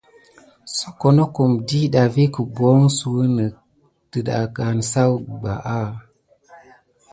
[0.77, 3.55] Soko nokum ɗiɗɑ vi guboho suyune net
[4.11, 5.89] ɗiɗa alan nisaku bebaya.